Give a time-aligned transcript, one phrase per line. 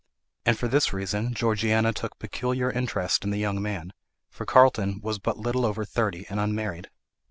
[0.47, 3.93] And for this reason Georgiana took peculiar interest in the young man,
[4.31, 6.89] for Carlton was but little above thirty and unmarried.